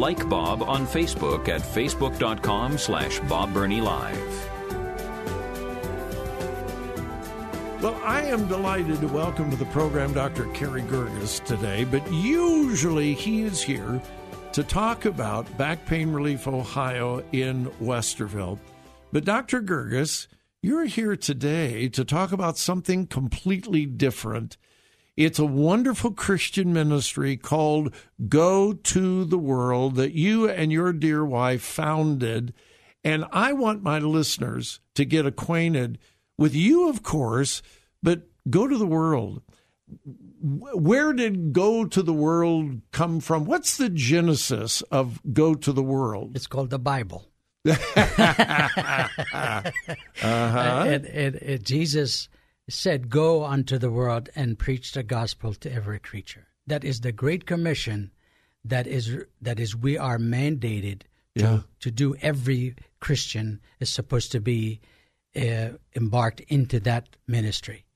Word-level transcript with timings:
Like 0.00 0.26
Bob 0.30 0.62
on 0.62 0.86
Facebook 0.86 1.48
at 1.50 1.60
facebook.com 1.60 2.78
slash 2.78 3.20
Bob 3.28 3.52
Burney 3.52 3.82
Live. 3.82 4.50
Well, 7.82 8.00
I 8.02 8.22
am 8.22 8.48
delighted 8.48 9.02
to 9.02 9.08
welcome 9.08 9.50
to 9.50 9.58
the 9.58 9.66
program 9.66 10.14
Dr. 10.14 10.46
Carey 10.54 10.80
Girgis 10.80 11.44
today, 11.44 11.84
but 11.84 12.10
usually 12.10 13.12
he 13.12 13.42
is 13.42 13.60
here 13.60 14.00
to 14.54 14.62
talk 14.64 15.04
about 15.04 15.58
Back 15.58 15.84
Pain 15.84 16.10
Relief 16.10 16.48
Ohio 16.48 17.22
in 17.32 17.66
Westerville. 17.82 18.58
But 19.12 19.26
Dr. 19.26 19.60
Girgis, 19.60 20.28
you're 20.62 20.86
here 20.86 21.14
today 21.14 21.90
to 21.90 22.06
talk 22.06 22.32
about 22.32 22.56
something 22.56 23.06
completely 23.06 23.84
different. 23.84 24.56
It's 25.20 25.38
a 25.38 25.44
wonderful 25.44 26.12
Christian 26.12 26.72
ministry 26.72 27.36
called 27.36 27.94
Go 28.26 28.72
to 28.72 29.26
the 29.26 29.36
World 29.36 29.96
that 29.96 30.14
you 30.14 30.48
and 30.48 30.72
your 30.72 30.94
dear 30.94 31.26
wife 31.26 31.60
founded. 31.60 32.54
And 33.04 33.26
I 33.30 33.52
want 33.52 33.82
my 33.82 33.98
listeners 33.98 34.80
to 34.94 35.04
get 35.04 35.26
acquainted 35.26 35.98
with 36.38 36.54
you, 36.54 36.88
of 36.88 37.02
course, 37.02 37.60
but 38.02 38.28
go 38.48 38.66
to 38.66 38.78
the 38.78 38.86
world. 38.86 39.42
Where 40.40 41.12
did 41.12 41.52
go 41.52 41.84
to 41.84 42.02
the 42.02 42.14
world 42.14 42.80
come 42.90 43.20
from? 43.20 43.44
What's 43.44 43.76
the 43.76 43.90
genesis 43.90 44.80
of 44.90 45.20
go 45.34 45.54
to 45.54 45.70
the 45.70 45.82
world? 45.82 46.34
It's 46.34 46.46
called 46.46 46.70
the 46.70 46.78
Bible. 46.78 47.28
uh-huh. 47.68 49.10
and, 50.22 51.04
and, 51.04 51.34
and 51.34 51.62
Jesus 51.62 52.30
said, 52.70 53.10
Go 53.10 53.44
unto 53.44 53.76
the 53.78 53.90
world 53.90 54.28
and 54.34 54.58
preach 54.58 54.92
the 54.92 55.02
gospel 55.02 55.54
to 55.54 55.72
every 55.72 55.98
creature. 55.98 56.48
That 56.66 56.84
is 56.84 57.00
the 57.00 57.12
Great 57.12 57.44
Commission 57.46 58.10
that 58.64 58.86
is 58.86 59.16
that 59.40 59.58
is 59.58 59.74
we 59.74 59.96
are 59.98 60.18
mandated 60.18 61.00
to, 61.36 61.42
Yeah. 61.42 61.60
to 61.80 61.90
do 61.90 62.14
every 62.20 62.74
Christian 63.00 63.60
is 63.80 63.88
supposed 63.90 64.32
to 64.32 64.40
be 64.40 64.80
uh, 65.34 65.70
embarked 65.96 66.40
into 66.48 66.80
that 66.80 67.16
ministry, 67.26 67.86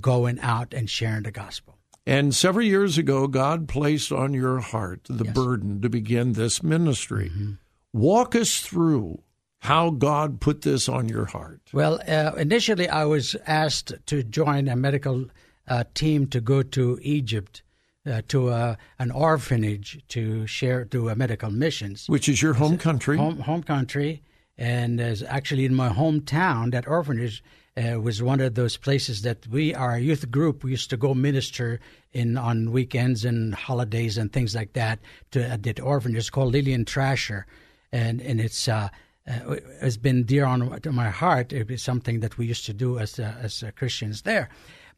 going 0.00 0.40
out 0.40 0.72
and 0.72 0.88
sharing 0.88 1.22
the 1.24 1.30
gospel. 1.32 1.78
And 2.06 2.34
several 2.34 2.64
years 2.64 2.96
ago, 2.98 3.26
God 3.26 3.68
placed 3.68 4.12
on 4.12 4.32
your 4.32 4.60
heart 4.60 5.00
the 5.10 5.24
Yes. 5.24 5.34
burden 5.34 5.80
to 5.82 5.88
begin 5.88 6.32
this 6.32 6.62
ministry. 6.62 7.30
Walk 7.92 8.34
us 8.34 8.60
through 8.60 9.22
how 9.66 9.90
God 9.90 10.40
put 10.40 10.62
this 10.62 10.88
on 10.88 11.08
your 11.08 11.26
heart. 11.26 11.60
Well, 11.72 12.00
uh, 12.06 12.32
initially 12.36 12.88
I 12.88 13.04
was 13.04 13.34
asked 13.46 13.92
to 14.06 14.22
join 14.22 14.68
a 14.68 14.76
medical 14.76 15.26
uh, 15.66 15.84
team 15.94 16.28
to 16.28 16.40
go 16.40 16.62
to 16.62 16.98
Egypt 17.02 17.62
uh, 18.06 18.22
to 18.28 18.50
uh, 18.50 18.76
an 19.00 19.10
orphanage 19.10 20.00
to 20.08 20.46
share 20.46 20.84
do 20.84 21.10
uh, 21.10 21.14
medical 21.16 21.50
missions. 21.50 22.08
Which 22.08 22.28
is 22.28 22.40
your 22.40 22.54
home 22.54 22.78
country. 22.78 23.16
home 23.16 23.40
home 23.40 23.64
country, 23.64 24.22
and 24.56 25.00
as 25.00 25.24
actually 25.24 25.64
in 25.64 25.74
my 25.74 25.88
hometown, 25.88 26.70
that 26.70 26.86
orphanage 26.86 27.42
uh, 27.76 28.00
was 28.00 28.22
one 28.22 28.40
of 28.40 28.54
those 28.54 28.76
places 28.76 29.22
that 29.22 29.48
we, 29.48 29.74
our 29.74 29.98
youth 29.98 30.30
group, 30.30 30.62
we 30.62 30.70
used 30.70 30.90
to 30.90 30.96
go 30.96 31.12
minister 31.14 31.80
in 32.12 32.38
on 32.38 32.70
weekends 32.70 33.24
and 33.24 33.54
holidays 33.54 34.16
and 34.16 34.32
things 34.32 34.54
like 34.54 34.74
that 34.74 35.00
to 35.32 35.44
at 35.44 35.64
the 35.64 35.80
orphanage. 35.80 36.18
It's 36.18 36.30
called 36.30 36.52
Lillian 36.52 36.84
Trasher, 36.84 37.42
and 37.90 38.20
and 38.20 38.40
it's. 38.40 38.68
Uh, 38.68 38.88
uh, 39.28 39.56
has 39.80 39.96
been 39.96 40.24
dear 40.24 40.44
on 40.44 40.80
to 40.80 40.92
my 40.92 41.10
heart. 41.10 41.52
It 41.52 41.68
was 41.68 41.82
something 41.82 42.20
that 42.20 42.38
we 42.38 42.46
used 42.46 42.66
to 42.66 42.72
do 42.72 42.98
as 42.98 43.18
uh, 43.18 43.34
as 43.40 43.62
uh, 43.62 43.70
Christians 43.76 44.22
there. 44.22 44.48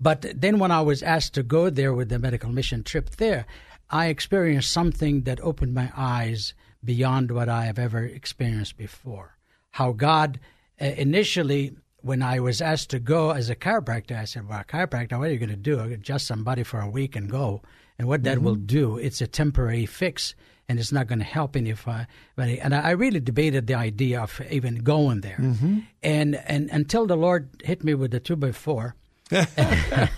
But 0.01 0.27
then 0.35 0.59
when 0.59 0.71
I 0.71 0.83
was 0.83 1.03
asked 1.03 1.35
to 1.35 1.43
go 1.43 1.71
there 1.71 1.93
with 1.93 2.09
the 2.09 2.19
medical 2.19 2.51
mission 2.51 2.85
trip 2.85 3.11
there, 3.17 3.47
I 3.91 4.07
experienced 4.07 4.71
something 4.71 5.23
that 5.23 5.41
opened 5.41 5.75
my 5.75 5.91
eyes 5.97 6.55
beyond 6.85 7.31
what 7.31 7.49
I 7.49 7.65
have 7.65 7.79
ever 7.79 8.05
experienced 8.05 8.77
before. 8.77 9.37
How 9.73 9.93
God 9.93 10.39
uh, 10.81 10.85
initially, 10.85 11.75
when 12.03 12.23
I 12.23 12.39
was 12.39 12.61
asked 12.61 12.91
to 12.91 12.99
go 12.99 13.31
as 13.31 13.51
a 13.51 13.57
chiropractor, 13.57 14.17
I 14.17 14.25
said, 14.25 14.49
"Well, 14.49 14.63
chiropractor, 14.65 15.19
what 15.19 15.29
are 15.29 15.33
you 15.33 15.39
going 15.39 15.49
to 15.49 15.57
do? 15.57 15.81
Adjust 15.81 16.27
somebody 16.27 16.63
for 16.63 16.81
a 16.81 16.91
week 16.91 17.17
and 17.17 17.31
go." 17.31 17.63
And 17.99 18.07
what 18.07 18.23
that 18.23 18.43
will 18.43 18.55
do, 18.55 18.97
it's 18.97 19.21
a 19.21 19.27
temporary 19.27 19.85
fix, 19.85 20.35
and 20.69 20.79
it's 20.79 20.93
not 20.93 21.07
going 21.07 21.19
to 21.21 21.25
help 21.25 21.57
anybody. 21.57 22.07
And 22.61 22.75
I 22.75 22.81
I 22.81 22.91
really 22.91 23.21
debated 23.21 23.67
the 23.67 23.75
idea 23.75 24.21
of 24.21 24.41
even 24.51 24.77
going 24.77 25.23
there. 25.23 25.39
Mm-hmm. 25.39 25.79
And 26.03 26.37
and 26.37 26.69
until 26.71 27.07
the 27.07 27.17
Lord 27.17 27.49
hit 27.65 27.83
me 27.85 27.95
with 27.95 28.11
the 28.11 28.21
two 28.21 28.37
by 28.37 28.53
four. 28.53 28.95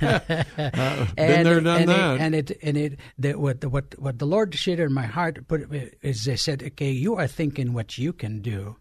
Uh, 0.03 1.06
been 1.16 1.31
and 1.31 1.47
there, 1.47 1.59
it- 1.59 1.65
done 1.65 1.81
and 1.81 1.88
that. 1.88 2.15
It, 2.15 2.21
and 2.21 2.34
it 2.34 2.59
and 2.62 2.77
it 2.77 2.99
the, 3.19 3.34
what 3.34 3.61
the, 3.61 3.69
what 3.69 3.99
what 3.99 4.19
the 4.19 4.27
Lord 4.27 4.55
shared 4.55 4.81
in 4.81 4.93
my 4.93 5.06
heart 5.06 5.47
put 5.49 5.69
is 6.03 6.25
they 6.25 6.37
said, 6.37 6.62
okay, 6.62 6.91
you 6.91 7.17
are 7.17 7.27
thinking 7.27 7.72
what 7.72 7.99
you 7.99 8.12
can 8.12 8.41
do, 8.41 8.77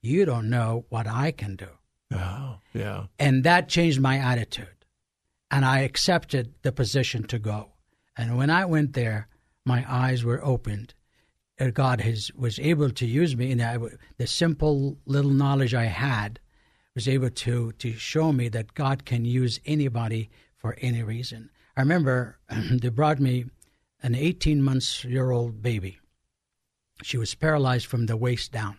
you 0.00 0.24
don't 0.24 0.50
know 0.50 0.84
what 0.88 1.06
I 1.06 1.30
can 1.30 1.56
do, 1.56 1.68
oh, 2.14 2.56
yeah. 2.74 3.06
and 3.18 3.44
that 3.44 3.68
changed 3.68 4.00
my 4.00 4.18
attitude, 4.18 4.84
and 5.50 5.64
I 5.64 5.80
accepted 5.80 6.54
the 6.62 6.72
position 6.72 7.22
to 7.28 7.38
go. 7.38 7.72
And 8.16 8.36
when 8.36 8.50
I 8.50 8.64
went 8.64 8.94
there, 8.94 9.28
my 9.64 9.84
eyes 9.88 10.24
were 10.24 10.44
opened. 10.44 10.94
God 11.74 12.00
has 12.00 12.32
was 12.34 12.58
able 12.58 12.90
to 12.90 13.06
use 13.06 13.36
me, 13.36 13.52
and 13.52 13.62
I, 13.62 13.78
the 14.16 14.26
simple 14.26 14.98
little 15.06 15.30
knowledge 15.30 15.74
I 15.74 15.84
had 15.84 16.40
was 16.94 17.06
able 17.06 17.30
to 17.30 17.72
to 17.72 17.92
show 17.92 18.32
me 18.32 18.48
that 18.48 18.74
God 18.74 19.04
can 19.04 19.24
use 19.24 19.60
anybody 19.64 20.30
for 20.56 20.76
any 20.80 21.02
reason. 21.02 21.50
I 21.76 21.80
remember 21.80 22.38
they 22.50 22.88
brought 22.88 23.20
me 23.20 23.44
an 24.02 24.14
18 24.14 24.62
months 24.62 25.04
year 25.04 25.30
old 25.30 25.62
baby. 25.62 25.98
She 27.02 27.16
was 27.16 27.34
paralyzed 27.34 27.86
from 27.86 28.06
the 28.06 28.16
waist 28.16 28.50
down, 28.50 28.78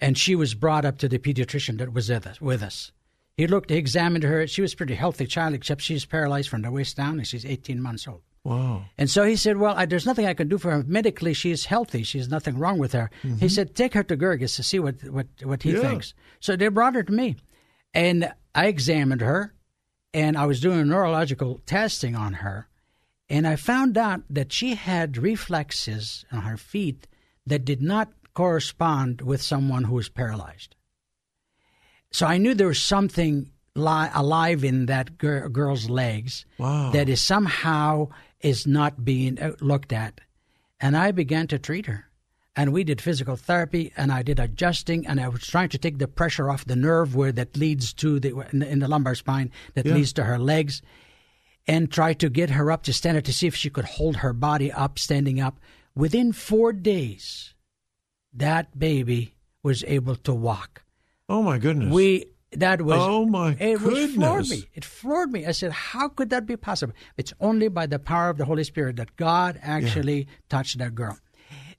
and 0.00 0.18
she 0.18 0.34
was 0.34 0.54
brought 0.54 0.84
up 0.84 0.98
to 0.98 1.08
the 1.08 1.18
pediatrician 1.18 1.78
that 1.78 1.92
was 1.92 2.10
with 2.40 2.62
us. 2.62 2.92
He 3.36 3.46
looked, 3.46 3.70
he 3.70 3.76
examined 3.76 4.24
her. 4.24 4.46
She 4.46 4.62
was 4.62 4.72
a 4.72 4.76
pretty 4.76 4.94
healthy 4.94 5.26
child, 5.26 5.54
except 5.54 5.82
she's 5.82 6.06
paralyzed 6.06 6.48
from 6.48 6.62
the 6.62 6.70
waist 6.70 6.96
down, 6.96 7.18
and 7.18 7.26
she's 7.26 7.44
18 7.44 7.80
months 7.82 8.08
old. 8.08 8.22
Wow. 8.46 8.84
And 8.96 9.10
so 9.10 9.24
he 9.24 9.34
said, 9.34 9.56
Well, 9.56 9.74
I, 9.76 9.86
there's 9.86 10.06
nothing 10.06 10.24
I 10.24 10.34
can 10.34 10.46
do 10.46 10.56
for 10.56 10.70
her. 10.70 10.84
Medically, 10.86 11.34
she's 11.34 11.64
healthy. 11.64 12.04
She's 12.04 12.28
nothing 12.28 12.56
wrong 12.56 12.78
with 12.78 12.92
her. 12.92 13.10
He 13.22 13.28
mm-hmm. 13.28 13.48
said, 13.48 13.74
Take 13.74 13.94
her 13.94 14.04
to 14.04 14.16
Girgis 14.16 14.54
to 14.54 14.62
see 14.62 14.78
what, 14.78 15.02
what, 15.10 15.26
what 15.42 15.64
he 15.64 15.72
Yeah. 15.72 15.80
thinks. 15.80 16.14
So 16.38 16.54
they 16.54 16.68
brought 16.68 16.94
her 16.94 17.02
to 17.02 17.12
me. 17.12 17.34
And 17.92 18.32
I 18.54 18.66
examined 18.68 19.20
her, 19.20 19.52
and 20.14 20.38
I 20.38 20.46
was 20.46 20.60
doing 20.60 20.86
neurological 20.86 21.60
testing 21.66 22.14
on 22.14 22.34
her. 22.34 22.68
And 23.28 23.48
I 23.48 23.56
found 23.56 23.98
out 23.98 24.22
that 24.30 24.52
she 24.52 24.76
had 24.76 25.18
reflexes 25.18 26.24
on 26.30 26.42
her 26.42 26.56
feet 26.56 27.08
that 27.46 27.64
did 27.64 27.82
not 27.82 28.12
correspond 28.32 29.22
with 29.22 29.42
someone 29.42 29.84
who 29.84 29.94
was 29.96 30.08
paralyzed. 30.08 30.76
So 32.12 32.26
I 32.26 32.38
knew 32.38 32.54
there 32.54 32.68
was 32.68 32.80
something 32.80 33.50
li- 33.74 34.08
alive 34.14 34.62
in 34.62 34.86
that 34.86 35.18
gir- 35.18 35.48
girl's 35.48 35.90
legs 35.90 36.46
Wow. 36.58 36.92
that 36.92 37.08
is 37.08 37.20
somehow 37.20 38.08
is 38.46 38.66
not 38.66 39.04
being 39.04 39.38
uh, 39.40 39.52
looked 39.60 39.92
at. 39.92 40.20
And 40.80 40.96
I 40.96 41.10
began 41.10 41.46
to 41.48 41.58
treat 41.58 41.86
her. 41.86 42.04
And 42.54 42.72
we 42.72 42.84
did 42.84 43.00
physical 43.02 43.36
therapy, 43.36 43.92
and 43.96 44.10
I 44.10 44.22
did 44.22 44.38
adjusting, 44.40 45.06
and 45.06 45.20
I 45.20 45.28
was 45.28 45.46
trying 45.46 45.68
to 45.70 45.78
take 45.78 45.98
the 45.98 46.08
pressure 46.08 46.48
off 46.48 46.64
the 46.64 46.76
nerve 46.76 47.14
where 47.14 47.32
that 47.32 47.56
leads 47.56 47.92
to 47.94 48.18
the 48.20 48.30
in 48.52 48.60
the, 48.60 48.68
in 48.72 48.78
the 48.78 48.88
lumbar 48.88 49.14
spine 49.14 49.50
that 49.74 49.84
Yeah. 49.84 49.94
leads 49.94 50.12
to 50.14 50.24
her 50.24 50.38
legs, 50.38 50.80
and 51.66 51.90
try 51.90 52.14
to 52.14 52.30
get 52.30 52.50
her 52.50 52.70
up 52.70 52.82
to 52.84 52.92
stand 52.94 53.18
up 53.18 53.24
to 53.24 53.32
see 53.32 53.46
if 53.46 53.56
she 53.56 53.68
could 53.68 53.84
hold 53.84 54.16
her 54.16 54.32
body 54.32 54.70
up, 54.72 54.98
standing 54.98 55.38
up. 55.40 55.58
Within 55.94 56.32
four 56.32 56.72
days, 56.72 57.52
that 58.32 58.78
baby 58.78 59.34
was 59.62 59.84
able 59.86 60.16
to 60.16 60.32
walk. 60.32 60.82
Oh, 61.28 61.42
my 61.42 61.58
goodness. 61.58 61.92
We 61.92 62.26
that 62.52 62.80
was 62.82 62.98
Oh, 63.00 63.26
my 63.26 63.56
it 63.58 63.80
was 63.80 64.14
floored 64.14 64.48
me. 64.48 64.64
It 64.74 64.84
floored 64.84 65.30
me. 65.32 65.46
I 65.46 65.52
said, 65.52 65.72
"How 65.72 66.08
could 66.08 66.30
that 66.30 66.46
be 66.46 66.56
possible?" 66.56 66.94
It's 67.16 67.32
only 67.40 67.68
by 67.68 67.86
the 67.86 67.98
power 67.98 68.28
of 68.30 68.38
the 68.38 68.44
Holy 68.44 68.64
Spirit 68.64 68.96
that 68.96 69.16
God 69.16 69.58
actually 69.62 70.28
touched 70.48 70.78
that 70.78 70.94
girl. 70.94 71.18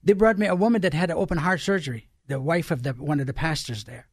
They 0.04 0.12
brought 0.12 0.38
me 0.38 0.46
a 0.46 0.54
woman 0.54 0.80
that 0.82 0.94
had 0.94 1.10
an 1.10 1.16
open 1.16 1.38
heart 1.38 1.60
surgery, 1.60 2.08
the 2.26 2.40
wife 2.40 2.70
of 2.70 2.82
the 2.82 2.92
one 2.92 3.20
of 3.20 3.26
the 3.26 3.32
pastors 3.34 3.84
there, 3.84 4.06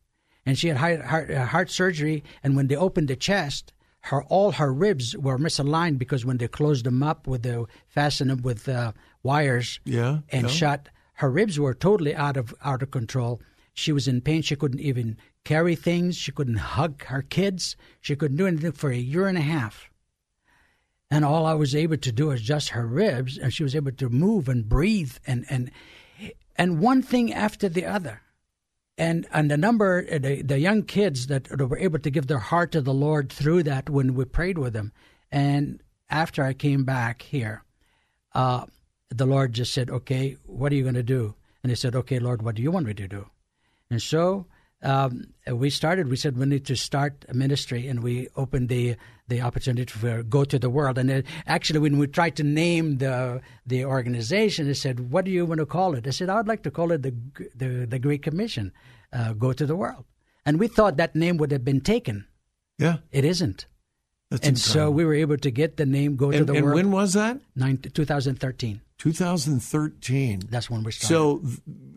and 0.45 0.57
she 0.57 0.67
had 0.69 0.77
heart, 0.77 1.01
heart, 1.05 1.29
uh, 1.31 1.45
heart 1.45 1.69
surgery. 1.69 2.23
And 2.43 2.55
when 2.55 2.67
they 2.67 2.75
opened 2.75 3.09
the 3.09 3.15
chest, 3.15 3.73
her 4.01 4.23
all 4.23 4.53
her 4.53 4.73
ribs 4.73 5.15
were 5.15 5.37
misaligned 5.37 5.99
because 5.99 6.25
when 6.25 6.37
they 6.37 6.47
closed 6.47 6.85
them 6.85 7.03
up 7.03 7.27
with 7.27 7.43
the 7.43 7.65
fastened 7.87 8.29
them 8.31 8.41
with 8.41 8.67
uh, 8.69 8.93
wires, 9.23 9.79
Yeah, 9.85 10.19
and 10.29 10.43
yeah. 10.43 10.47
shut. 10.49 10.89
Her 11.19 11.29
ribs 11.29 11.59
were 11.59 11.73
totally 11.73 12.15
out 12.15 12.37
of 12.37 12.53
out 12.63 12.81
of 12.81 12.91
control. 12.91 13.41
She 13.75 13.91
was 13.91 14.07
in 14.07 14.21
pain. 14.21 14.41
She 14.41 14.55
couldn't 14.55 14.79
even 14.79 15.17
carry 15.43 15.75
things. 15.75 16.15
She 16.15 16.31
couldn't 16.31 16.55
hug 16.55 17.03
her 17.03 17.21
kids. 17.21 17.75
She 17.99 18.15
couldn't 18.15 18.37
do 18.37 18.47
anything 18.47 18.71
for 18.71 18.89
a 18.89 18.97
year 18.97 19.27
and 19.27 19.37
a 19.37 19.41
half. 19.41 19.89
And 21.11 21.25
all 21.25 21.45
I 21.45 21.53
was 21.53 21.75
able 21.75 21.97
to 21.97 22.11
do 22.11 22.27
was 22.27 22.41
just 22.41 22.69
her 22.69 22.87
ribs, 22.87 23.37
and 23.37 23.53
she 23.53 23.63
was 23.63 23.75
able 23.75 23.91
to 23.91 24.09
move 24.09 24.49
and 24.49 24.67
breathe 24.67 25.17
and 25.27 25.45
and 25.49 25.69
and 26.55 26.79
one 26.79 27.01
thing 27.01 27.33
after 27.33 27.67
the 27.69 27.85
other. 27.85 28.21
And 28.97 29.27
and 29.31 29.51
the 29.51 29.57
number 29.57 30.03
the, 30.19 30.41
the 30.41 30.57
young 30.57 30.83
kids 30.83 31.27
that, 31.27 31.49
were 31.59 31.77
able 31.77 31.99
to 31.99 32.09
give 32.09 32.27
their 32.27 32.39
heart 32.39 32.71
to 32.71 32.81
the 32.81 32.93
Lord 32.93 33.29
through 33.29 33.63
that 33.63 33.89
when 33.89 34.15
we 34.15 34.23
prayed 34.23 34.57
with 34.57 34.71
them. 34.71 34.93
And 35.31 35.83
after 36.09 36.43
I 36.43 36.53
came 36.53 36.85
back 36.85 37.23
here, 37.23 37.63
uh, 38.33 38.65
the 39.09 39.25
Lord 39.25 39.51
just 39.51 39.73
said, 39.73 39.89
"Okay, 39.89 40.37
what 40.45 40.71
are 40.71 40.75
you 40.75 40.83
going 40.83 40.95
to 40.95 41.03
do?" 41.03 41.35
And 41.61 41.71
he 41.71 41.75
said, 41.75 41.93
"Okay, 41.93 42.19
Lord, 42.19 42.41
what 42.41 42.55
do 42.55 42.63
you 42.63 42.71
want 42.71 42.87
me 42.87 42.93
to 42.93 43.07
do?" 43.07 43.29
And 43.89 44.01
so 44.01 44.47
um, 44.81 45.33
we 45.51 45.69
started. 45.69 46.09
We 46.09 46.15
said 46.15 46.37
we 46.37 46.45
need 46.45 46.65
to 46.65 46.75
start 46.75 47.25
a 47.27 47.33
ministry, 47.33 47.87
and 47.87 48.03
we 48.03 48.27
opened 48.35 48.69
the 48.69 48.95
the 49.27 49.41
opportunity 49.41 49.85
to 49.85 50.23
go 50.23 50.45
to 50.45 50.59
the 50.59 50.69
world. 50.69 50.97
And 50.97 51.09
it, 51.09 51.25
actually, 51.47 51.79
when 51.79 51.97
we 51.97 52.07
tried 52.07 52.35
to 52.37 52.43
name 52.43 52.97
the 52.97 53.41
the 53.65 53.85
organization, 53.85 54.67
they 54.67 54.73
said, 54.73 55.11
"What 55.11 55.25
do 55.25 55.31
you 55.31 55.45
want 55.45 55.59
to 55.59 55.65
call 55.65 55.95
it?" 55.95 56.05
I 56.07 56.11
said, 56.11 56.29
"I'd 56.29 56.47
like 56.47 56.63
to 56.63 56.71
call 56.71 56.91
it 56.91 57.01
the 57.01 57.13
the, 57.55 57.87
the 57.87 57.99
Great 57.99 58.21
Commission, 58.21 58.71
uh, 59.11 59.33
go 59.33 59.53
to 59.53 59.65
the 59.65 59.75
world." 59.75 60.05
And 60.45 60.59
we 60.59 60.67
thought 60.67 60.97
that 60.97 61.15
name 61.15 61.37
would 61.37 61.51
have 61.51 61.65
been 61.65 61.81
taken. 61.81 62.27
Yeah, 62.77 62.97
it 63.11 63.25
isn't. 63.25 63.65
That's 64.31 64.47
and 64.47 64.57
so 64.57 64.89
we 64.89 65.05
were 65.05 65.13
able 65.13 65.37
to 65.37 65.51
get 65.51 65.77
the 65.77 65.85
name 65.85 66.15
"Go 66.15 66.31
and, 66.31 66.39
to 66.39 66.45
the 66.45 66.53
World. 66.53 66.57
and 66.57 66.65
World." 66.65 66.75
when 66.75 66.91
was 66.91 67.13
that? 67.13 67.39
Nine, 67.55 67.77
2013. 67.77 68.81
2013. 68.97 70.41
That's 70.49 70.69
when 70.69 70.83
we 70.83 70.91
started. 70.91 71.07
So, 71.07 71.41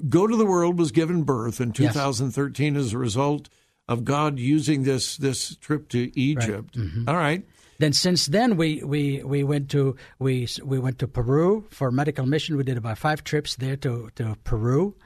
Go 0.09 0.27
to 0.27 0.37
the 0.37 0.45
World 0.45 0.79
was 0.79 0.91
given 0.93 1.23
birth 1.23 1.61
in 1.61 1.73
2013 1.73 2.75
yes. 2.75 2.85
as 2.85 2.93
a 2.93 2.99
result 2.99 3.49
of 3.89 4.05
God 4.05 4.39
using 4.39 4.83
this 4.83 5.17
this 5.17 5.57
trip 5.57 5.89
to 5.91 6.19
Egypt. 6.19 6.77
Right. 6.77 6.87
Mm-hmm. 6.87 7.09
All 7.09 7.17
right. 7.17 7.45
Then 7.79 7.93
since 7.93 8.27
then 8.27 8.57
we, 8.57 8.83
we, 8.83 9.23
we 9.23 9.45
went 9.45 9.71
to 9.71 9.97
we 10.19 10.49
we 10.63 10.79
went 10.79 10.99
to 10.99 11.09
Peru 11.09 11.67
for 11.71 11.91
medical 11.91 12.27
mission. 12.27 12.57
We 12.57 12.65
did 12.65 12.77
about 12.77 12.99
five 12.99 13.25
trips 13.25 13.57
there 13.57 13.77
to 13.77 14.11
to 14.17 14.37
Peru, 14.45 14.97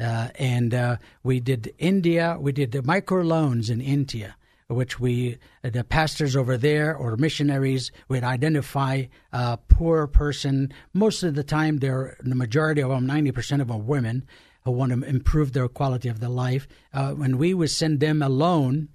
uh, 0.00 0.28
and 0.36 0.74
uh, 0.74 0.96
we 1.22 1.40
did 1.40 1.74
India. 1.78 2.36
We 2.40 2.52
did 2.52 2.72
the 2.72 2.82
micro 2.82 3.22
loans 3.22 3.70
in 3.70 3.80
India 3.80 4.34
which 4.68 4.98
we, 5.00 5.38
the 5.62 5.84
pastors 5.84 6.36
over 6.36 6.56
there 6.56 6.96
or 6.96 7.16
missionaries, 7.16 7.90
would 8.08 8.24
identify 8.24 9.04
a 9.32 9.58
poor 9.68 10.06
person. 10.06 10.72
Most 10.92 11.22
of 11.22 11.34
the 11.34 11.44
time, 11.44 11.78
they're 11.78 12.16
the 12.20 12.34
majority 12.34 12.82
of 12.82 12.90
them, 12.90 13.06
ninety 13.06 13.32
percent 13.32 13.62
of 13.62 13.68
them, 13.68 13.86
women 13.86 14.26
who 14.64 14.70
want 14.70 14.92
to 14.92 15.02
improve 15.06 15.52
their 15.52 15.68
quality 15.68 16.08
of 16.08 16.20
their 16.20 16.28
life. 16.28 16.68
Uh, 16.94 17.14
and 17.20 17.36
we 17.36 17.52
would 17.52 17.70
send 17.70 18.00
them 18.00 18.22
a 18.22 18.28
loan 18.28 18.88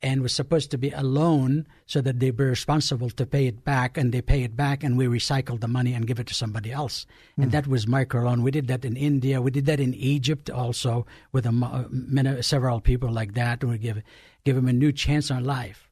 and 0.00 0.22
was 0.22 0.32
supposed 0.32 0.70
to 0.70 0.78
be 0.78 0.90
a 0.90 1.02
loan 1.02 1.66
so 1.86 2.00
that 2.00 2.20
they 2.20 2.30
be 2.30 2.44
responsible 2.44 3.10
to 3.10 3.26
pay 3.26 3.46
it 3.46 3.64
back 3.64 3.96
and 3.96 4.12
they 4.12 4.22
pay 4.22 4.44
it 4.44 4.56
back 4.56 4.84
and 4.84 4.96
we 4.96 5.06
recycle 5.06 5.58
the 5.58 5.66
money 5.66 5.92
and 5.92 6.06
give 6.06 6.20
it 6.20 6.26
to 6.26 6.34
somebody 6.34 6.70
else 6.70 7.04
mm. 7.32 7.42
and 7.42 7.46
hmm. 7.46 7.50
that 7.50 7.66
was 7.66 7.86
microloan 7.86 8.42
we 8.42 8.52
did 8.52 8.68
that 8.68 8.84
in 8.84 8.96
india 8.96 9.42
we 9.42 9.50
did 9.50 9.66
that 9.66 9.80
in 9.80 9.92
egypt 9.94 10.50
also 10.50 11.04
with 11.32 11.46
a, 11.46 11.48
uh, 11.48 11.84
many, 11.90 12.40
several 12.42 12.80
people 12.80 13.10
like 13.10 13.34
that 13.34 13.64
we 13.64 13.76
give 13.76 14.00
give 14.48 14.56
them 14.56 14.66
a 14.66 14.72
new 14.72 14.92
chance 14.92 15.30
on 15.30 15.44
life. 15.44 15.90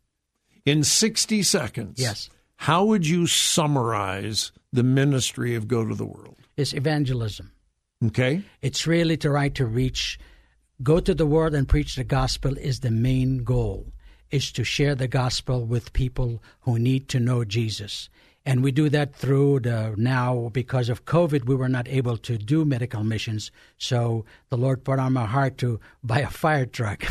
In 0.64 0.82
60 0.82 1.43
seconds 1.43 2.00
yes. 2.00 2.31
how 2.56 2.87
would 2.87 3.06
you 3.06 3.26
summarize 3.26 4.50
the 4.73 4.82
ministry 4.82 5.55
of 5.55 5.69
go 5.69 5.87
to 5.87 5.94
the 5.94 6.06
world? 6.06 6.38
It's 6.56 6.73
evangelism. 6.73 7.53
Okay. 8.06 8.41
It's 8.62 8.87
really 8.87 9.19
to 9.19 9.29
try 9.29 9.50
to 9.50 9.67
reach 9.67 10.19
go 10.82 11.00
to 11.00 11.14
the 11.14 11.26
world 11.26 11.55
and 11.55 11.69
preach 11.69 11.97
the 11.97 12.05
gospel 12.05 12.56
is 12.56 12.81
the 12.81 12.91
main 12.91 13.44
goal 13.44 13.93
is 14.31 14.50
to 14.53 14.64
share 14.64 14.94
the 14.94 15.06
gospel 15.06 15.67
with 15.67 15.93
people 15.93 16.43
who 16.61 16.79
need 16.79 17.11
to 17.11 17.20
know 17.20 17.44
Jesus. 17.44 18.08
And 18.46 18.62
we 18.62 18.70
do 18.70 18.88
that 18.90 19.12
through 19.12 19.60
the 19.60 19.93
now 19.96 20.50
because 20.52 20.88
of 20.88 21.04
COVID, 21.04 21.46
we 21.46 21.56
were 21.56 21.69
not 21.69 21.88
able 21.88 22.16
to 22.19 22.38
do 22.38 22.64
medical 22.64 23.02
missions. 23.02 23.50
So 23.76 24.25
the 24.50 24.56
Lord 24.56 24.84
put 24.84 25.00
on 25.00 25.14
my 25.14 25.26
heart 25.26 25.58
to 25.58 25.81
buy 26.04 26.20
a 26.20 26.31
fire 26.31 26.64
truck. 26.64 27.04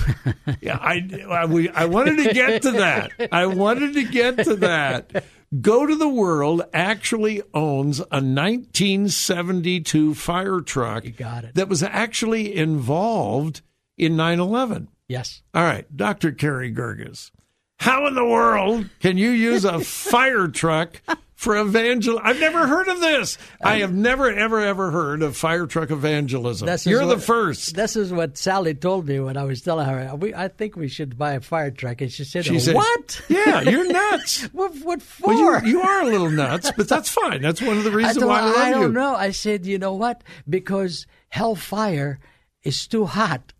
yeah, 0.61 0.77
I, 0.81 1.05
I, 1.29 1.45
we, 1.45 1.69
I 1.69 1.85
wanted 1.85 2.23
to 2.23 2.33
get 2.33 2.61
to 2.61 2.71
that. 2.71 3.11
I 3.33 3.47
wanted 3.47 3.95
to 3.95 4.03
get 4.05 4.45
to 4.45 4.55
that. 4.55 5.25
Go 5.61 5.85
to 5.85 5.95
the 5.95 6.07
World 6.07 6.63
actually 6.73 7.41
owns 7.53 7.99
a 7.99 8.21
1972 8.23 10.13
fire 10.15 10.61
truck 10.61 11.03
you 11.03 11.11
got 11.11 11.43
it. 11.43 11.55
that 11.55 11.69
was 11.69 11.83
actually 11.83 12.55
involved 12.55 13.61
in 13.97 14.15
9 14.15 14.39
11. 14.39 14.87
Yes. 15.07 15.43
All 15.53 15.63
right, 15.63 15.85
Dr. 15.95 16.31
Carey 16.31 16.73
Girgis. 16.73 17.31
How 17.79 18.07
in 18.07 18.15
the 18.15 18.25
world 18.25 18.89
can 18.99 19.17
you 19.17 19.29
use 19.29 19.65
a 19.65 19.79
fire 19.81 20.47
truck 20.47 21.01
for 21.35 21.59
evangel? 21.59 22.19
I've 22.23 22.39
never 22.39 22.65
heard 22.65 22.87
of 22.87 22.99
this. 23.01 23.37
I 23.63 23.77
have 23.79 23.93
never, 23.93 24.31
ever, 24.31 24.59
ever 24.61 24.91
heard 24.91 25.21
of 25.21 25.37
fire 25.37 25.65
truck 25.65 25.91
evangelism. 25.91 26.67
You're 26.89 27.05
what, 27.05 27.15
the 27.15 27.21
first. 27.21 27.75
This 27.75 27.95
is 27.95 28.11
what 28.11 28.37
Sally 28.37 28.73
told 28.73 29.07
me 29.07 29.19
when 29.19 29.37
I 29.37 29.43
was 29.43 29.61
telling 29.61 29.85
her, 29.85 30.15
we, 30.15 30.33
I 30.33 30.47
think 30.47 30.75
we 30.75 30.87
should 30.87 31.17
buy 31.17 31.33
a 31.33 31.41
fire 31.41 31.71
truck. 31.71 32.01
And 32.01 32.11
she 32.11 32.23
said, 32.23 32.45
she 32.45 32.59
said 32.59 32.75
What? 32.75 33.21
Yeah, 33.27 33.61
you're 33.61 33.87
nuts. 33.91 34.43
what, 34.53 34.75
what 34.77 35.01
for? 35.01 35.27
Well, 35.27 35.63
you, 35.63 35.71
you, 35.71 35.81
are 35.81 36.01
a 36.01 36.05
little 36.05 36.31
nuts, 36.31 36.71
but 36.75 36.87
that's 36.87 37.09
fine. 37.09 37.41
That's 37.41 37.61
one 37.61 37.77
of 37.77 37.83
the 37.83 37.91
reasons 37.95 38.23
I 38.23 38.25
why 38.25 38.39
I 38.39 38.45
love 38.45 38.57
I 38.57 38.71
don't 38.71 38.81
you. 38.81 38.89
know. 38.89 39.15
I 39.15 39.31
said, 39.31 39.65
You 39.65 39.77
know 39.77 39.93
what? 39.93 40.23
Because 40.49 41.05
hellfire 41.29 42.19
is 42.63 42.87
too 42.87 43.05
hot 43.05 43.53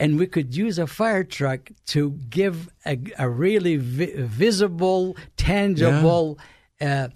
and 0.00 0.18
we 0.18 0.26
could 0.26 0.56
use 0.56 0.78
a 0.78 0.86
fire 0.86 1.22
truck 1.22 1.70
to 1.86 2.12
give 2.30 2.70
a, 2.86 2.98
a 3.18 3.28
really 3.28 3.76
vi- 3.76 4.14
visible, 4.16 5.14
tangible, 5.36 6.38
yeah. 6.38 6.44
Uh, 6.80 7.08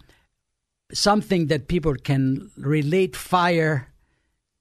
something 0.92 1.46
that 1.48 1.68
people 1.68 1.94
can 1.94 2.50
relate 2.56 3.16
fire 3.16 3.88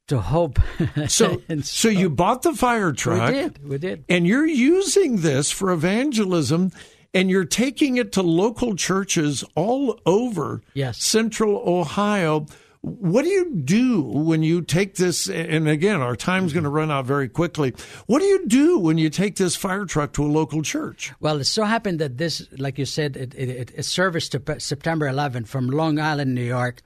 to 0.07 0.19
hope. 0.19 0.59
so, 1.07 1.41
so, 1.47 1.61
so, 1.61 1.89
you 1.89 2.09
bought 2.09 2.41
the 2.41 2.53
fire 2.53 2.91
truck. 2.91 3.29
We 3.29 3.35
did. 3.35 3.69
We 3.69 3.77
did. 3.77 4.05
And 4.09 4.27
you're 4.27 4.47
using 4.47 5.17
this 5.17 5.51
for 5.51 5.71
evangelism 5.71 6.71
and 7.13 7.29
you're 7.29 7.45
taking 7.45 7.97
it 7.97 8.11
to 8.13 8.21
local 8.21 8.75
churches 8.75 9.43
all 9.55 9.99
over 10.05 10.61
yes. 10.73 10.97
central 11.01 11.61
Ohio 11.65 12.47
what 12.83 13.23
do 13.23 13.29
you 13.29 13.55
do 13.55 14.01
when 14.01 14.43
you 14.43 14.61
take 14.61 14.95
this? 14.95 15.29
And 15.29 15.69
again, 15.69 16.01
our 16.01 16.17
time's 16.17 16.51
going 16.51 16.65
to 16.65 16.69
run 16.69 16.91
out 16.91 17.05
very 17.05 17.29
quickly. 17.29 17.73
What 18.07 18.19
do 18.19 18.25
you 18.25 18.45
do 18.45 18.77
when 18.77 18.97
you 18.97 19.09
take 19.09 19.37
this 19.37 19.55
fire 19.55 19.85
truck 19.85 20.11
to 20.13 20.25
a 20.25 20.27
local 20.27 20.61
church? 20.61 21.13
Well, 21.21 21.37
it 21.37 21.45
so 21.45 21.63
happened 21.63 21.99
that 21.99 22.17
this, 22.17 22.45
like 22.57 22.77
you 22.77 22.83
said, 22.85 23.15
it, 23.15 23.33
it, 23.35 23.71
it 23.73 23.83
serviced 23.85 24.33
to 24.33 24.59
September 24.59 25.07
11 25.07 25.45
from 25.45 25.69
Long 25.69 25.97
Island, 25.97 26.35
New 26.35 26.43
York. 26.43 26.81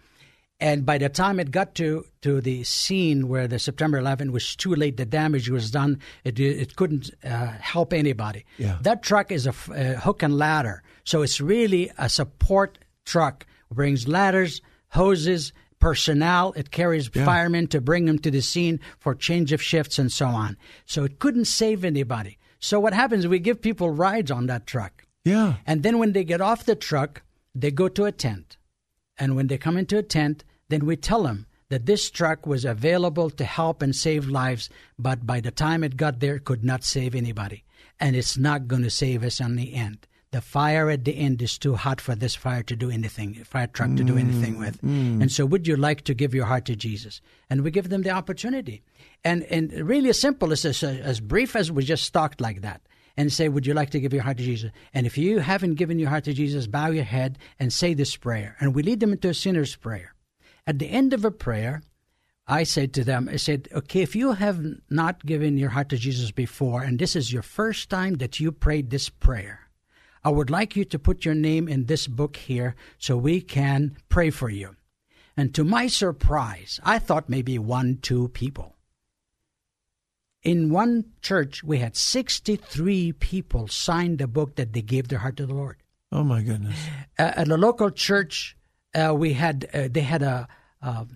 And 0.59 0.85
by 0.85 0.99
the 0.99 1.09
time 1.09 1.39
it 1.39 1.49
got 1.49 1.73
to, 1.75 2.05
to 2.21 2.41
the 2.41 2.63
scene 2.63 3.27
where 3.27 3.47
the 3.47 3.57
September 3.57 3.97
11 3.97 4.31
was 4.31 4.55
too 4.55 4.75
late, 4.75 4.97
the 4.97 5.05
damage 5.05 5.49
was 5.49 5.71
done. 5.71 5.99
It, 6.23 6.39
it 6.39 6.75
couldn't 6.75 7.09
uh, 7.23 7.53
help 7.59 7.91
anybody. 7.91 8.45
Yeah. 8.59 8.77
That 8.81 9.01
truck 9.01 9.31
is 9.31 9.47
a, 9.47 9.53
a 9.71 9.95
hook 9.95 10.21
and 10.21 10.37
ladder, 10.37 10.83
so 11.03 11.23
it's 11.23 11.41
really 11.41 11.91
a 11.97 12.07
support 12.07 12.77
truck. 13.05 13.47
It 13.71 13.75
brings 13.75 14.07
ladders, 14.07 14.61
hoses, 14.89 15.53
personnel. 15.79 16.53
It 16.55 16.71
carries 16.71 17.09
yeah. 17.13 17.25
firemen 17.25 17.67
to 17.67 17.81
bring 17.81 18.05
them 18.05 18.19
to 18.19 18.31
the 18.31 18.41
scene 18.41 18.79
for 18.99 19.15
change 19.15 19.51
of 19.51 19.61
shifts 19.61 19.99
and 19.99 20.11
so 20.11 20.27
on. 20.27 20.57
So 20.85 21.03
it 21.03 21.19
couldn't 21.19 21.45
save 21.45 21.83
anybody. 21.83 22.37
So 22.59 22.79
what 22.79 22.93
happens? 22.93 23.27
We 23.27 23.39
give 23.39 23.61
people 23.61 23.89
rides 23.89 24.31
on 24.31 24.47
that 24.47 24.67
truck. 24.67 25.05
Yeah. 25.23 25.55
And 25.65 25.83
then 25.83 25.99
when 25.99 26.13
they 26.13 26.23
get 26.23 26.41
off 26.41 26.65
the 26.65 26.75
truck, 26.75 27.21
they 27.53 27.71
go 27.71 27.87
to 27.89 28.05
a 28.05 28.11
tent. 28.11 28.57
And 29.17 29.35
when 29.35 29.47
they 29.47 29.57
come 29.57 29.77
into 29.77 29.97
a 29.97 30.03
tent, 30.03 30.43
then 30.69 30.85
we 30.85 30.95
tell 30.95 31.23
them 31.23 31.47
that 31.69 31.85
this 31.85 32.09
truck 32.09 32.45
was 32.45 32.65
available 32.65 33.29
to 33.29 33.43
help 33.43 33.81
and 33.81 33.95
save 33.95 34.27
lives, 34.27 34.69
but 34.97 35.25
by 35.25 35.41
the 35.41 35.51
time 35.51 35.83
it 35.83 35.97
got 35.97 36.19
there, 36.19 36.35
it 36.35 36.45
could 36.45 36.63
not 36.63 36.83
save 36.83 37.13
anybody. 37.13 37.63
And 37.99 38.15
it's 38.15 38.37
not 38.37 38.67
going 38.67 38.83
to 38.83 38.89
save 38.89 39.23
us 39.23 39.39
in 39.39 39.55
the 39.55 39.73
end 39.73 40.07
the 40.31 40.41
fire 40.41 40.89
at 40.89 41.05
the 41.05 41.17
end 41.17 41.41
is 41.41 41.57
too 41.57 41.75
hot 41.75 42.01
for 42.01 42.13
this 42.13 42.35
fire 42.35 42.63
to 42.63 42.75
do 42.75 42.91
anything, 42.91 43.33
fire 43.45 43.67
truck 43.67 43.95
to 43.95 44.03
do 44.03 44.17
anything 44.17 44.55
mm, 44.55 44.59
with. 44.59 44.81
Mm. 44.81 45.21
And 45.21 45.31
so, 45.31 45.45
would 45.45 45.67
you 45.67 45.77
like 45.77 46.01
to 46.03 46.13
give 46.13 46.35
your 46.35 46.45
heart 46.45 46.65
to 46.65 46.75
Jesus? 46.75 47.21
And 47.49 47.63
we 47.63 47.71
give 47.71 47.89
them 47.89 48.03
the 48.03 48.09
opportunity. 48.09 48.83
And 49.23 49.43
and 49.43 49.71
really 49.71 50.09
as 50.09 50.19
simple 50.19 50.51
as 50.51 50.65
as, 50.65 50.83
as 50.83 51.19
brief 51.21 51.55
as 51.55 51.71
we 51.71 51.83
just 51.83 52.11
talked 52.13 52.41
like 52.41 52.61
that. 52.61 52.81
And 53.19 53.33
say, 53.33 53.49
would 53.49 53.65
you 53.65 53.73
like 53.73 53.89
to 53.91 53.99
give 53.99 54.13
your 54.13 54.21
heart 54.21 54.37
to 54.37 54.43
Jesus? 54.43 54.69
And 54.93 55.07
if 55.07 55.17
you 55.17 55.39
haven't 55.39 55.73
given 55.73 55.97
your 55.97 56.09
heart 56.09 56.25
to 56.25 56.33
Jesus, 56.33 56.67
bow 56.67 56.91
your 56.91 57.03
head 57.03 57.39
and 57.59 57.73
say 57.73 57.95
this 57.95 58.15
prayer. 58.15 58.55
And 58.59 58.75
we 58.75 58.83
lead 58.83 58.99
them 58.99 59.11
into 59.11 59.29
a 59.29 59.33
sinner's 59.33 59.75
prayer. 59.75 60.13
At 60.67 60.77
the 60.77 60.87
end 60.87 61.13
of 61.13 61.25
a 61.25 61.31
prayer, 61.31 61.81
I 62.47 62.63
said 62.63 62.93
to 62.93 63.03
them, 63.03 63.27
I 63.27 63.37
said, 63.37 63.69
okay, 63.73 64.01
if 64.01 64.15
you 64.15 64.33
have 64.33 64.63
not 64.89 65.25
given 65.25 65.57
your 65.57 65.71
heart 65.71 65.89
to 65.89 65.97
Jesus 65.97 66.29
before, 66.29 66.83
and 66.83 66.99
this 66.99 67.15
is 67.15 67.33
your 67.33 67.41
first 67.41 67.89
time 67.89 68.15
that 68.15 68.39
you 68.39 68.51
prayed 68.51 68.91
this 68.91 69.09
prayer, 69.09 69.66
I 70.27 70.29
would 70.29 70.49
like 70.49 70.75
you 70.75 70.83
to 70.83 70.99
put 70.99 71.23
your 71.23 71.35
name 71.35 71.69
in 71.69 71.85
this 71.85 72.05
book 72.05 72.35
here 72.35 72.75
so 72.97 73.15
we 73.15 73.39
can 73.39 73.95
pray 74.09 74.29
for 74.29 74.49
you. 74.49 74.75
And 75.37 75.55
to 75.55 75.63
my 75.63 75.87
surprise, 75.87 76.81
I 76.83 76.99
thought 76.99 77.29
maybe 77.29 77.57
one, 77.57 77.99
two 78.01 78.27
people. 78.27 78.75
In 80.43 80.69
one 80.69 81.05
church, 81.21 81.63
we 81.63 81.77
had 81.77 81.95
63 81.95 83.13
people 83.13 83.69
sign 83.69 84.17
the 84.17 84.27
book 84.27 84.57
that 84.57 84.73
they 84.73 84.81
gave 84.81 85.07
their 85.07 85.19
heart 85.19 85.37
to 85.37 85.45
the 85.45 85.53
Lord. 85.53 85.77
Oh, 86.11 86.25
my 86.25 86.41
goodness. 86.41 86.77
Uh, 87.17 87.31
at 87.37 87.47
a 87.47 87.55
local 87.55 87.89
church, 87.89 88.57
uh, 88.93 89.15
we 89.15 89.31
had 89.31 89.69
uh, 89.73 89.87
they 89.89 90.01
had 90.01 90.23
a, 90.23 90.49
a, 90.81 91.07